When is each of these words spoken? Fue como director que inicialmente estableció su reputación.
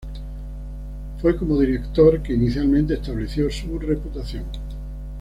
Fue 1.19 1.37
como 1.37 1.59
director 1.59 2.23
que 2.23 2.33
inicialmente 2.33 2.95
estableció 2.95 3.51
su 3.51 3.77
reputación. 3.77 4.45